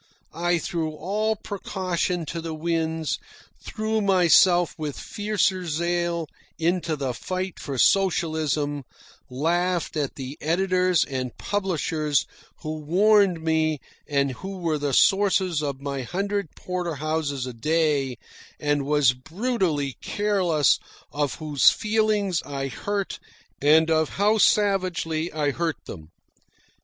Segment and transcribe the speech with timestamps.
[0.33, 3.19] I threw all precaution to the winds,
[3.63, 6.25] threw myself with fiercer zeal
[6.57, 8.83] into the fight for socialism,
[9.29, 12.25] laughed at the editors and publishers
[12.61, 13.77] who warned me
[14.07, 18.17] and who were the sources of my hundred porterhouses a day,
[18.59, 20.79] and was brutally careless
[21.11, 23.19] of whose feelings I hurt
[23.61, 26.09] and of how savagely I hurt them.